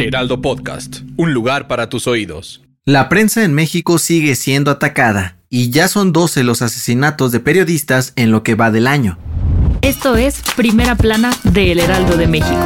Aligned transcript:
Heraldo 0.00 0.40
Podcast, 0.40 1.00
un 1.18 1.34
lugar 1.34 1.68
para 1.68 1.90
tus 1.90 2.06
oídos. 2.06 2.62
La 2.86 3.10
prensa 3.10 3.44
en 3.44 3.52
México 3.52 3.98
sigue 3.98 4.34
siendo 4.34 4.70
atacada 4.70 5.36
y 5.50 5.68
ya 5.68 5.88
son 5.88 6.12
12 6.12 6.42
los 6.42 6.62
asesinatos 6.62 7.32
de 7.32 7.40
periodistas 7.40 8.14
en 8.16 8.30
lo 8.30 8.42
que 8.42 8.54
va 8.54 8.70
del 8.70 8.86
año. 8.86 9.18
Esto 9.82 10.16
es 10.16 10.42
Primera 10.56 10.96
Plana 10.96 11.30
de 11.44 11.72
El 11.72 11.80
Heraldo 11.80 12.16
de 12.16 12.26
México. 12.28 12.64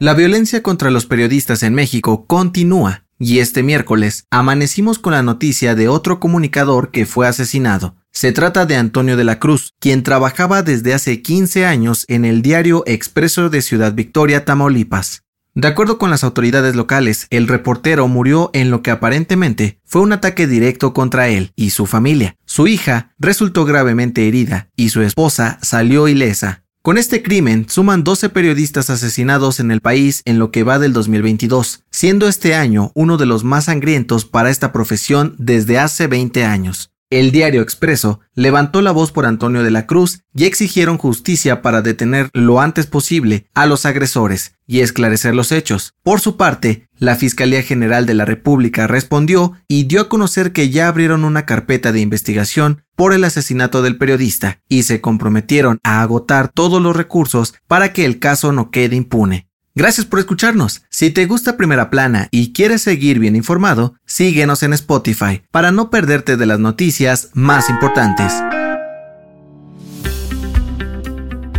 La 0.00 0.14
violencia 0.14 0.64
contra 0.64 0.90
los 0.90 1.06
periodistas 1.06 1.62
en 1.62 1.74
México 1.74 2.26
continúa 2.26 3.04
y 3.18 3.40
este 3.40 3.62
miércoles 3.62 4.26
amanecimos 4.30 4.98
con 4.98 5.12
la 5.12 5.22
noticia 5.22 5.74
de 5.74 5.88
otro 5.88 6.20
comunicador 6.20 6.90
que 6.90 7.06
fue 7.06 7.26
asesinado. 7.26 7.96
Se 8.12 8.32
trata 8.32 8.66
de 8.66 8.76
Antonio 8.76 9.16
de 9.16 9.24
la 9.24 9.38
Cruz, 9.38 9.74
quien 9.78 10.02
trabajaba 10.02 10.62
desde 10.62 10.94
hace 10.94 11.22
15 11.22 11.66
años 11.66 12.04
en 12.08 12.24
el 12.24 12.42
diario 12.42 12.82
Expreso 12.86 13.50
de 13.50 13.62
Ciudad 13.62 13.94
Victoria, 13.94 14.44
Tamaulipas. 14.44 15.22
De 15.54 15.66
acuerdo 15.66 15.98
con 15.98 16.10
las 16.10 16.22
autoridades 16.22 16.76
locales, 16.76 17.26
el 17.30 17.48
reportero 17.48 18.06
murió 18.06 18.50
en 18.52 18.70
lo 18.70 18.82
que 18.82 18.92
aparentemente 18.92 19.80
fue 19.84 20.02
un 20.02 20.12
ataque 20.12 20.46
directo 20.46 20.92
contra 20.92 21.28
él 21.28 21.52
y 21.56 21.70
su 21.70 21.86
familia. 21.86 22.36
Su 22.44 22.68
hija 22.68 23.12
resultó 23.18 23.64
gravemente 23.64 24.28
herida 24.28 24.68
y 24.76 24.90
su 24.90 25.02
esposa 25.02 25.58
salió 25.60 26.06
ilesa. 26.06 26.62
Con 26.88 26.96
este 26.96 27.22
crimen 27.22 27.66
suman 27.68 28.02
12 28.02 28.30
periodistas 28.30 28.88
asesinados 28.88 29.60
en 29.60 29.70
el 29.70 29.82
país 29.82 30.22
en 30.24 30.38
lo 30.38 30.50
que 30.50 30.62
va 30.62 30.78
del 30.78 30.94
2022, 30.94 31.84
siendo 31.90 32.26
este 32.28 32.54
año 32.54 32.92
uno 32.94 33.18
de 33.18 33.26
los 33.26 33.44
más 33.44 33.66
sangrientos 33.66 34.24
para 34.24 34.48
esta 34.48 34.72
profesión 34.72 35.34
desde 35.36 35.78
hace 35.78 36.06
20 36.06 36.46
años. 36.46 36.90
El 37.10 37.30
diario 37.30 37.60
Expreso 37.60 38.20
levantó 38.34 38.80
la 38.80 38.92
voz 38.92 39.12
por 39.12 39.26
Antonio 39.26 39.62
de 39.62 39.70
la 39.70 39.86
Cruz 39.86 40.22
y 40.34 40.46
exigieron 40.46 40.96
justicia 40.96 41.60
para 41.60 41.82
detener 41.82 42.30
lo 42.32 42.58
antes 42.58 42.86
posible 42.86 43.50
a 43.52 43.66
los 43.66 43.84
agresores 43.84 44.54
y 44.66 44.80
esclarecer 44.80 45.34
los 45.34 45.52
hechos. 45.52 45.92
Por 46.02 46.20
su 46.20 46.38
parte, 46.38 46.87
la 46.98 47.16
Fiscalía 47.16 47.62
General 47.62 48.06
de 48.06 48.14
la 48.14 48.24
República 48.24 48.86
respondió 48.86 49.54
y 49.68 49.84
dio 49.84 50.00
a 50.02 50.08
conocer 50.08 50.52
que 50.52 50.70
ya 50.70 50.88
abrieron 50.88 51.24
una 51.24 51.46
carpeta 51.46 51.92
de 51.92 52.00
investigación 52.00 52.82
por 52.96 53.12
el 53.12 53.24
asesinato 53.24 53.82
del 53.82 53.96
periodista 53.96 54.60
y 54.68 54.82
se 54.82 55.00
comprometieron 55.00 55.78
a 55.84 56.02
agotar 56.02 56.48
todos 56.48 56.82
los 56.82 56.96
recursos 56.96 57.54
para 57.66 57.92
que 57.92 58.04
el 58.04 58.18
caso 58.18 58.52
no 58.52 58.70
quede 58.70 58.96
impune. 58.96 59.48
Gracias 59.74 60.06
por 60.06 60.18
escucharnos. 60.18 60.82
Si 60.90 61.10
te 61.10 61.26
gusta 61.26 61.56
Primera 61.56 61.88
Plana 61.88 62.26
y 62.32 62.52
quieres 62.52 62.82
seguir 62.82 63.20
bien 63.20 63.36
informado, 63.36 63.94
síguenos 64.06 64.64
en 64.64 64.72
Spotify 64.72 65.42
para 65.52 65.70
no 65.70 65.88
perderte 65.90 66.36
de 66.36 66.46
las 66.46 66.58
noticias 66.58 67.30
más 67.32 67.70
importantes. 67.70 68.32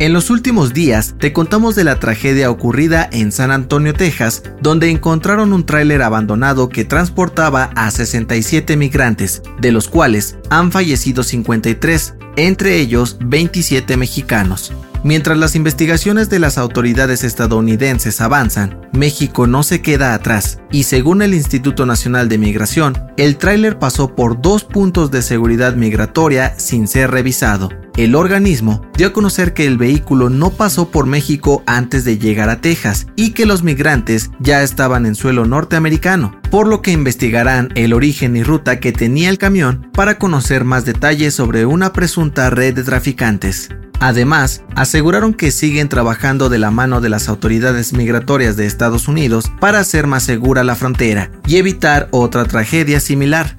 En 0.00 0.12
los 0.12 0.30
últimos 0.30 0.72
días 0.72 1.16
te 1.18 1.32
contamos 1.32 1.74
de 1.74 1.82
la 1.82 1.98
tragedia 1.98 2.52
ocurrida 2.52 3.08
en 3.10 3.32
San 3.32 3.50
Antonio, 3.50 3.92
Texas, 3.92 4.44
donde 4.62 4.90
encontraron 4.90 5.52
un 5.52 5.66
tráiler 5.66 6.02
abandonado 6.02 6.68
que 6.68 6.84
transportaba 6.84 7.70
a 7.74 7.90
67 7.90 8.76
migrantes, 8.76 9.42
de 9.60 9.72
los 9.72 9.88
cuales 9.88 10.36
han 10.50 10.70
fallecido 10.70 11.24
53, 11.24 12.14
entre 12.36 12.76
ellos 12.76 13.16
27 13.24 13.96
mexicanos. 13.96 14.72
Mientras 15.02 15.36
las 15.36 15.56
investigaciones 15.56 16.30
de 16.30 16.38
las 16.38 16.58
autoridades 16.58 17.24
estadounidenses 17.24 18.20
avanzan, 18.20 18.80
México 18.92 19.48
no 19.48 19.64
se 19.64 19.82
queda 19.82 20.14
atrás 20.14 20.60
y 20.70 20.84
según 20.84 21.22
el 21.22 21.34
Instituto 21.34 21.86
Nacional 21.86 22.28
de 22.28 22.38
Migración, 22.38 22.96
el 23.16 23.36
tráiler 23.36 23.80
pasó 23.80 24.14
por 24.14 24.40
dos 24.40 24.62
puntos 24.62 25.10
de 25.10 25.22
seguridad 25.22 25.74
migratoria 25.74 26.54
sin 26.56 26.86
ser 26.86 27.10
revisado. 27.10 27.70
El 27.98 28.14
organismo 28.14 28.80
dio 28.96 29.08
a 29.08 29.12
conocer 29.12 29.54
que 29.54 29.66
el 29.66 29.76
vehículo 29.76 30.30
no 30.30 30.50
pasó 30.50 30.88
por 30.88 31.06
México 31.06 31.64
antes 31.66 32.04
de 32.04 32.16
llegar 32.16 32.48
a 32.48 32.60
Texas 32.60 33.08
y 33.16 33.32
que 33.32 33.44
los 33.44 33.64
migrantes 33.64 34.30
ya 34.38 34.62
estaban 34.62 35.04
en 35.04 35.16
suelo 35.16 35.46
norteamericano, 35.46 36.40
por 36.48 36.68
lo 36.68 36.80
que 36.80 36.92
investigarán 36.92 37.70
el 37.74 37.92
origen 37.92 38.36
y 38.36 38.44
ruta 38.44 38.78
que 38.78 38.92
tenía 38.92 39.30
el 39.30 39.38
camión 39.38 39.90
para 39.94 40.16
conocer 40.16 40.62
más 40.62 40.84
detalles 40.84 41.34
sobre 41.34 41.66
una 41.66 41.92
presunta 41.92 42.50
red 42.50 42.72
de 42.72 42.84
traficantes. 42.84 43.70
Además, 43.98 44.62
aseguraron 44.76 45.34
que 45.34 45.50
siguen 45.50 45.88
trabajando 45.88 46.48
de 46.48 46.58
la 46.58 46.70
mano 46.70 47.00
de 47.00 47.08
las 47.08 47.28
autoridades 47.28 47.94
migratorias 47.94 48.56
de 48.56 48.66
Estados 48.66 49.08
Unidos 49.08 49.50
para 49.58 49.80
hacer 49.80 50.06
más 50.06 50.22
segura 50.22 50.62
la 50.62 50.76
frontera 50.76 51.32
y 51.48 51.56
evitar 51.56 52.06
otra 52.12 52.44
tragedia 52.44 53.00
similar. 53.00 53.56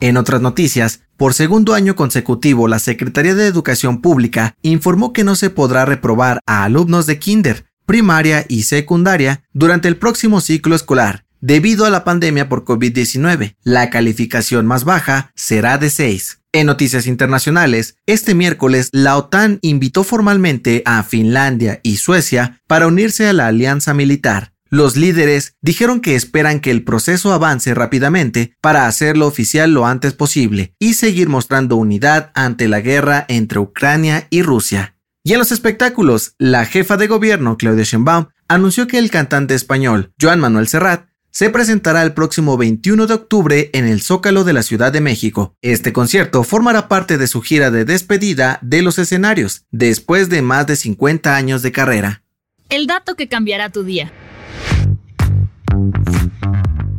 En 0.00 0.16
otras 0.16 0.40
noticias, 0.40 1.03
por 1.16 1.34
segundo 1.34 1.74
año 1.74 1.94
consecutivo, 1.94 2.66
la 2.66 2.78
Secretaría 2.78 3.34
de 3.34 3.46
Educación 3.46 4.00
Pública 4.00 4.56
informó 4.62 5.12
que 5.12 5.24
no 5.24 5.36
se 5.36 5.50
podrá 5.50 5.84
reprobar 5.84 6.40
a 6.46 6.64
alumnos 6.64 7.06
de 7.06 7.18
kinder, 7.18 7.66
primaria 7.86 8.44
y 8.48 8.64
secundaria 8.64 9.44
durante 9.52 9.88
el 9.88 9.96
próximo 9.96 10.40
ciclo 10.40 10.74
escolar, 10.74 11.24
debido 11.40 11.84
a 11.84 11.90
la 11.90 12.04
pandemia 12.04 12.48
por 12.48 12.64
COVID-19. 12.64 13.54
La 13.62 13.90
calificación 13.90 14.66
más 14.66 14.84
baja 14.84 15.30
será 15.34 15.78
de 15.78 15.90
6. 15.90 16.40
En 16.52 16.66
noticias 16.66 17.06
internacionales, 17.06 17.96
este 18.06 18.34
miércoles 18.34 18.88
la 18.92 19.16
OTAN 19.16 19.58
invitó 19.60 20.04
formalmente 20.04 20.82
a 20.86 21.02
Finlandia 21.02 21.80
y 21.82 21.96
Suecia 21.96 22.60
para 22.66 22.86
unirse 22.86 23.26
a 23.26 23.32
la 23.32 23.48
alianza 23.48 23.92
militar. 23.92 24.53
Los 24.74 24.96
líderes 24.96 25.54
dijeron 25.62 26.00
que 26.00 26.16
esperan 26.16 26.58
que 26.58 26.72
el 26.72 26.82
proceso 26.82 27.32
avance 27.32 27.74
rápidamente 27.74 28.56
para 28.60 28.88
hacerlo 28.88 29.28
oficial 29.28 29.70
lo 29.72 29.86
antes 29.86 30.14
posible 30.14 30.74
y 30.80 30.94
seguir 30.94 31.28
mostrando 31.28 31.76
unidad 31.76 32.32
ante 32.34 32.66
la 32.66 32.80
guerra 32.80 33.24
entre 33.28 33.60
Ucrania 33.60 34.26
y 34.30 34.42
Rusia. 34.42 34.96
Y 35.22 35.32
en 35.34 35.38
los 35.38 35.52
espectáculos, 35.52 36.34
la 36.38 36.66
jefa 36.66 36.96
de 36.96 37.06
gobierno, 37.06 37.56
Claudia 37.56 37.84
Sheinbaum, 37.84 38.30
anunció 38.48 38.88
que 38.88 38.98
el 38.98 39.12
cantante 39.12 39.54
español, 39.54 40.12
Joan 40.20 40.40
Manuel 40.40 40.66
Serrat, 40.66 41.06
se 41.30 41.50
presentará 41.50 42.02
el 42.02 42.12
próximo 42.12 42.56
21 42.56 43.06
de 43.06 43.14
octubre 43.14 43.70
en 43.74 43.86
el 43.86 44.02
Zócalo 44.02 44.42
de 44.42 44.54
la 44.54 44.64
Ciudad 44.64 44.92
de 44.92 45.00
México. 45.00 45.54
Este 45.62 45.92
concierto 45.92 46.42
formará 46.42 46.88
parte 46.88 47.16
de 47.16 47.28
su 47.28 47.42
gira 47.42 47.70
de 47.70 47.84
despedida 47.84 48.58
de 48.60 48.82
los 48.82 48.98
escenarios, 48.98 49.66
después 49.70 50.30
de 50.30 50.42
más 50.42 50.66
de 50.66 50.74
50 50.74 51.36
años 51.36 51.62
de 51.62 51.70
carrera. 51.70 52.24
El 52.70 52.88
dato 52.88 53.14
que 53.14 53.28
cambiará 53.28 53.70
tu 53.70 53.84
día. 53.84 54.12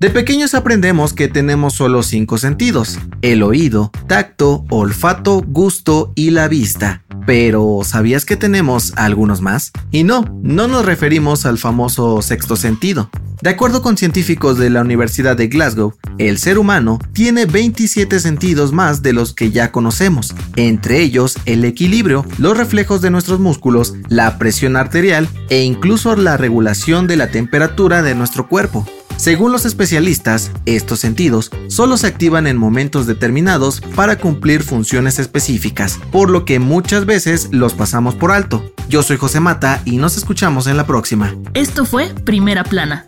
De 0.00 0.10
pequeños 0.10 0.54
aprendemos 0.54 1.12
que 1.12 1.26
tenemos 1.26 1.74
solo 1.74 2.04
cinco 2.04 2.38
sentidos, 2.38 2.98
el 3.20 3.42
oído, 3.42 3.90
tacto, 4.06 4.64
olfato, 4.70 5.42
gusto 5.44 6.12
y 6.14 6.30
la 6.30 6.46
vista. 6.46 7.02
Pero 7.26 7.80
¿sabías 7.82 8.24
que 8.24 8.36
tenemos 8.36 8.92
algunos 8.96 9.40
más? 9.40 9.72
Y 9.90 10.04
no, 10.04 10.24
no 10.42 10.68
nos 10.68 10.86
referimos 10.86 11.46
al 11.46 11.58
famoso 11.58 12.22
sexto 12.22 12.54
sentido. 12.54 13.10
De 13.40 13.50
acuerdo 13.50 13.82
con 13.82 13.96
científicos 13.96 14.58
de 14.58 14.68
la 14.68 14.80
Universidad 14.80 15.36
de 15.36 15.46
Glasgow, 15.46 15.94
el 16.18 16.38
ser 16.38 16.58
humano 16.58 16.98
tiene 17.12 17.46
27 17.46 18.18
sentidos 18.18 18.72
más 18.72 19.00
de 19.00 19.12
los 19.12 19.32
que 19.32 19.52
ya 19.52 19.70
conocemos, 19.70 20.34
entre 20.56 21.00
ellos 21.00 21.38
el 21.44 21.64
equilibrio, 21.64 22.26
los 22.38 22.56
reflejos 22.58 23.00
de 23.00 23.10
nuestros 23.10 23.38
músculos, 23.38 23.94
la 24.08 24.38
presión 24.38 24.76
arterial 24.76 25.28
e 25.50 25.62
incluso 25.62 26.16
la 26.16 26.36
regulación 26.36 27.06
de 27.06 27.16
la 27.16 27.30
temperatura 27.30 28.02
de 28.02 28.16
nuestro 28.16 28.48
cuerpo. 28.48 28.84
Según 29.18 29.50
los 29.50 29.64
especialistas, 29.64 30.52
estos 30.64 31.00
sentidos 31.00 31.50
solo 31.66 31.96
se 31.96 32.06
activan 32.06 32.46
en 32.46 32.56
momentos 32.56 33.08
determinados 33.08 33.80
para 33.80 34.16
cumplir 34.16 34.62
funciones 34.62 35.18
específicas, 35.18 35.98
por 36.12 36.30
lo 36.30 36.44
que 36.44 36.60
muchas 36.60 37.04
veces 37.04 37.48
los 37.50 37.74
pasamos 37.74 38.14
por 38.14 38.30
alto. 38.30 38.72
Yo 38.88 39.02
soy 39.02 39.16
José 39.16 39.40
Mata 39.40 39.82
y 39.84 39.96
nos 39.96 40.16
escuchamos 40.16 40.68
en 40.68 40.76
la 40.76 40.86
próxima. 40.86 41.34
Esto 41.52 41.84
fue 41.84 42.14
Primera 42.24 42.62
Plana, 42.62 43.07